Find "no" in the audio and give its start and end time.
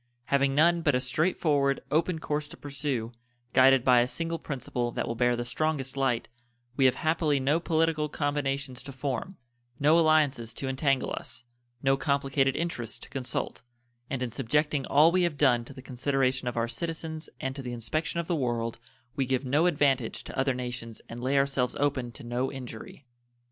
7.39-7.59, 9.79-9.99, 11.83-11.97, 19.45-19.67, 22.23-22.51